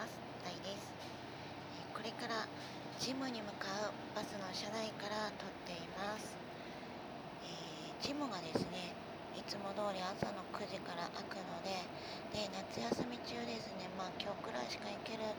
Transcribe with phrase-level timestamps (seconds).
[0.00, 0.16] ます。
[0.40, 0.88] 大です。
[1.92, 2.48] これから
[2.96, 6.32] ジムに向かうバスの車内から撮っています、
[7.44, 8.96] えージムがですね
[9.36, 11.76] いつも通り朝の9時から開くので
[12.32, 15.36] で夏休み中ですねまあ今日くらいしか行ける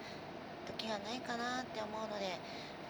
[0.69, 2.37] 時がないかなって思うので、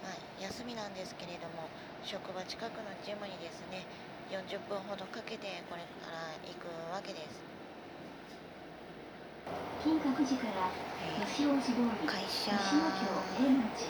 [0.03, 1.71] まあ、休みなんですけれども
[2.03, 3.88] 職場近くのジムにですね
[4.31, 7.50] 40分ほどかけてこれから行くわけです。
[9.83, 12.52] 金閣寺からえー西大路通り会社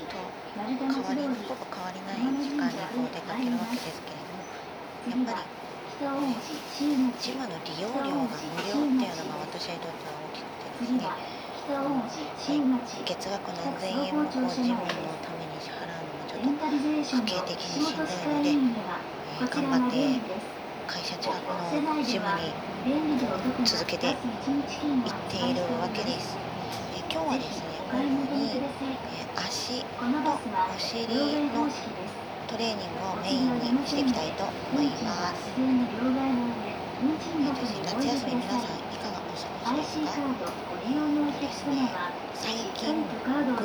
[0.07, 4.47] と変わりほぼ変わりない時間にこう出かけるわけですけれども
[5.05, 5.39] やっぱり
[5.85, 11.15] 北大路新町ジムの利用料が無料っていうのが私にとっては大きくてですね
[13.05, 16.49] 月額何千円もこうジムのために支払うのもちょっと
[17.17, 18.57] 家計的にしんどいので
[19.49, 20.21] 頑張って
[20.91, 21.39] 会社近く
[21.73, 22.51] 世のジムに
[23.65, 24.17] 続けて行っ
[25.31, 26.35] ているわけです。
[26.95, 27.95] えー今日はですね主
[28.35, 31.07] にえー足このバスはお尻
[31.51, 31.67] の
[32.47, 35.51] トレーニングをメインにしていきたいと思います。
[35.57, 35.87] えー
[37.01, 40.11] 夏休み皆さんいかがお過ごしですか？
[40.11, 42.93] カードご利用のお客様は最近
[43.25, 43.57] Google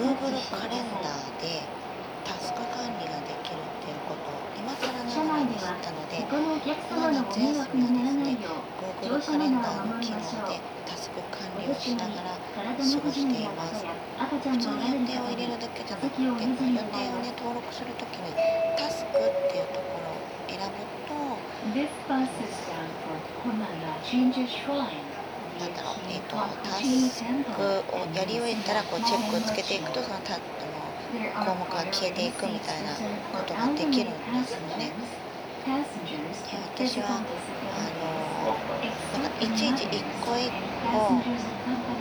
[0.49, 1.61] カレンダーで
[2.25, 10.17] タスク管理ができるっていうことを今更な車がらに内では知ったのお客様のご迷惑にならないよう Google カレンダーの機能
[10.49, 18.33] でタスク管理をしながら体の不自由な方や赤ちゃん普通の予定を入れるだけじゃなくて予定をね登録するときに
[18.79, 21.13] タスクっていうところを選ぶと
[25.61, 27.61] なんだろう、えっとタスク
[27.93, 30.41] をやり終えたらこうチェックをつけていくとそのタ
[31.35, 32.93] あの項目が消えていくみたいな
[33.33, 34.93] ことができるんですよね。
[35.67, 35.73] で
[36.79, 37.27] 私はあ
[37.99, 38.55] の
[39.19, 40.47] なんかいちいち一個一
[40.95, 41.19] 個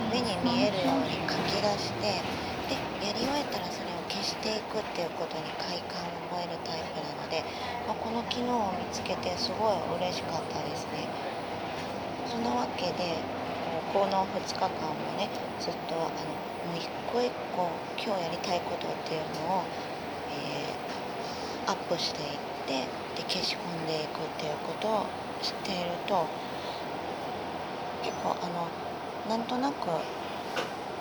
[0.06, 2.22] 目に見えるように書き出して
[2.70, 7.42] でやり終えたらそれを消していくっていうことに快感を覚えるタイプなので、
[7.90, 11.10] まあこの機能を見つけてすごい嬉しかったですね。
[12.30, 13.18] そんなわけで
[13.92, 15.26] この2日間もね
[15.58, 16.38] ずっとあの
[16.70, 17.66] もう一個一個
[17.98, 19.62] 今日やりたいことっていうのを、
[20.38, 20.86] えー
[21.66, 26.34] アップしていってで消し込んでいくっていうことをしていると
[28.00, 28.72] 結構あの
[29.24, 29.88] なんとなく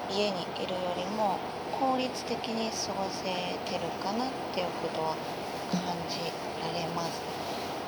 [0.07, 5.19] 家にいるよりも効率的に過ごせてるかなっていうことは
[5.67, 7.23] 感じられます。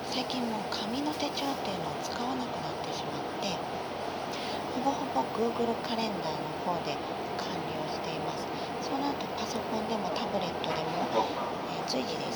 [0.04, 3.64] 最近もう紙の手帳っていうのを使わなくなってしまって
[4.66, 7.00] ほぼほぼ Google カレンダーの方で
[7.36, 8.48] 管理をしています。
[8.80, 11.10] そうなるとパソコンでもタブレットでも、
[11.68, 12.27] えー随時で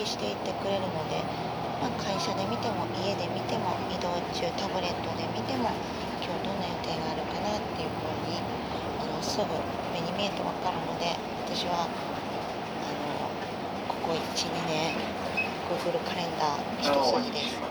[0.00, 1.20] 期していってくれるので、
[1.80, 5.68] まあ、会社で見ても家で見ても移動中タブレットで見ても
[6.24, 9.44] 今日どんな予定があるかなっていうふうにあのすぐ
[9.92, 11.12] 目に見えてわかるので
[11.44, 11.92] 私はあの
[13.88, 14.96] ここ12年
[15.68, 16.88] Google カレンダー一
[17.20, 17.60] 筋です。
[17.60, 17.68] で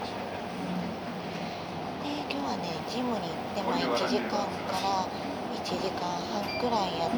[2.30, 5.10] 今日はねジムに行って、まあ、1時間から
[5.58, 7.16] 1時間半くらいやって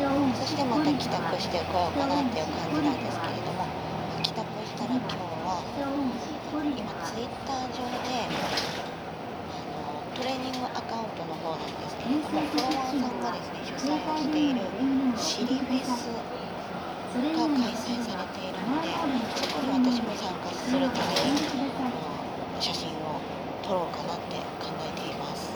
[0.00, 3.49] そしてまた帰宅してこようかなっていう感じなんですけれど
[4.90, 8.26] 今日は今ツイッター上で
[9.46, 14.66] あのトレーニングアカウントの方なんですけれどもフォロワーさんがですね主催をしている
[15.14, 16.26] シリフェスが
[17.14, 18.90] 開催されているので
[19.38, 23.22] そこに私も参加するためにあの写真を
[23.62, 25.54] 撮ろうかなって考えています。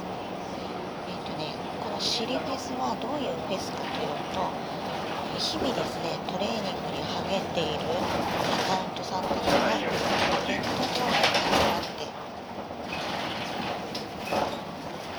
[1.11, 1.51] えっ、とね
[1.83, 4.47] このシリフェスはどういうフェスかというと
[5.43, 8.54] 日々ですねトレーニングに励んでいる
[9.15, 11.15] さんたちがネット上に
[11.71, 12.11] あってで、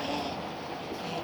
[0.04, 0.44] えー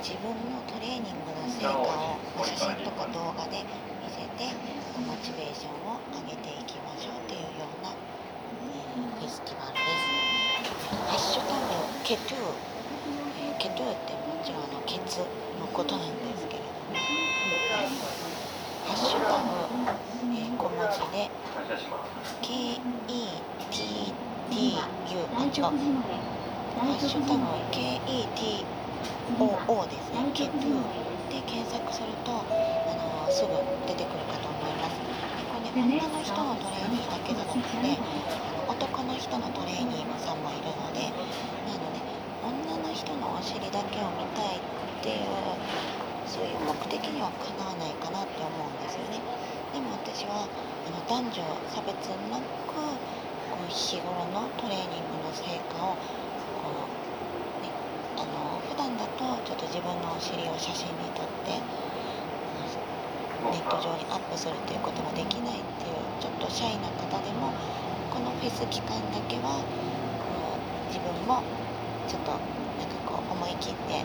[0.03, 4.51] 自分のトレーニングの成果を写真とか動画で見せて
[4.99, 9.87] モチベーションを上げていきましょうというような、えフェスティバルです。
[11.07, 11.63] ハッシュタグ
[12.03, 12.43] ケトゥー、
[13.55, 16.99] えケトゥーってもちろんあのケツのことなんですけれども、
[18.85, 19.49] ハッシュタグ、
[20.35, 21.31] えー小文字で
[22.43, 22.83] KETTU
[26.77, 27.43] あハッシュタグ
[27.73, 28.29] KETOO
[29.89, 30.19] ですね。
[30.35, 30.75] ケトゥー
[31.31, 32.43] で検索するとあ
[32.95, 33.49] のすぐ
[33.87, 34.99] 出てくるかと思います。
[34.99, 42.03] でこれね女の人のトレーニーだけじゃなくてあの男の人のトレーニーさんもいるのでなので
[42.43, 44.61] 女の人のお尻だけを見たいっ
[45.03, 45.27] ていう
[46.33, 49.21] そういう目的にはかなわないかなって思うんですよね。
[49.77, 56.01] でも私はあの男女差別なくこう日頃のトレーニングの成果を
[56.57, 57.69] こう、ね、
[58.17, 61.61] あの普段だとちょっと自分のお尻を写真に撮って
[63.53, 67.53] ネット上にアップするっていうこともできないっていうちょっとシャイな方でも
[68.09, 71.45] このフェス期間だけはこう自分も
[72.09, 74.01] ちょっとなんかこう思い切って、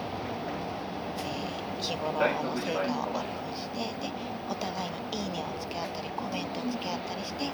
[1.81, 2.19] 日頃の
[2.57, 4.09] 成果をアップしてで
[4.49, 7.45] お互いに「いいね」をつけ合ったりコメントをつけ合ったりして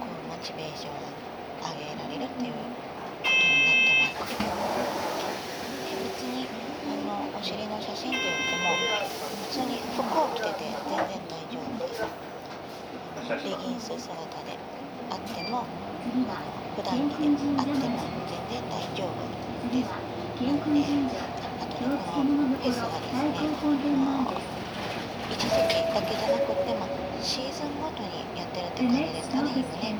[0.00, 1.12] こうモチベーションを
[1.60, 4.32] 上げられるっていうことになってます。
[4.32, 4.48] で
[6.08, 6.48] 別に
[6.88, 8.72] あのお尻の写真って言っても
[9.44, 12.00] 普通に服を着てて全然大丈夫です。
[13.44, 14.56] レギンス姿で
[15.10, 15.64] あっても
[16.00, 16.40] 次は
[16.76, 19.20] 普段着であっても全然大丈夫
[19.68, 19.92] です。
[20.38, 20.48] 次
[25.28, 26.88] 一時期だけじゃなくて、ま、
[27.20, 29.92] シーズンごとにやってるって感じですかね今ね。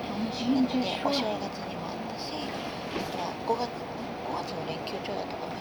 [0.56, 5.60] なのでお正月にもあったしあ5月5月の連休中だったかな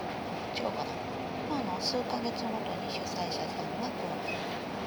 [0.56, 0.96] 違うかな、
[1.52, 4.16] まあ、あの数ヶ月ごとに主催者さんがこう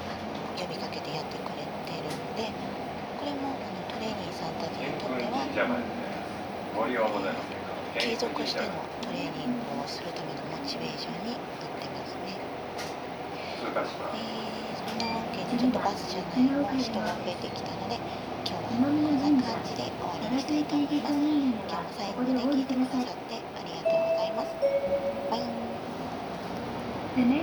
[0.09, 2.49] あの呼びかけてやってくれてるので
[3.21, 5.45] これもあのトレーニーさんたちにとっては
[7.97, 8.67] 継続しての
[9.01, 12.37] トレーニングをするためのモチベーションになってますね。
[14.13, 17.99] えー、そんなわけでちょっとバス車内も人が増えてきたので
[18.45, 21.13] 今日はこんな感じで終わりにしたいと思います。
[21.15, 23.48] 今日も最後まで聞いてくださって